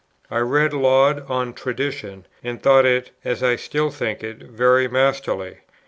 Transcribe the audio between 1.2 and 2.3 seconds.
on Tradition,